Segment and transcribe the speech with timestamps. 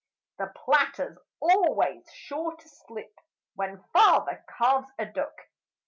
[0.39, 3.13] The platter's always sure to slip
[3.53, 5.35] When Father carves a duck.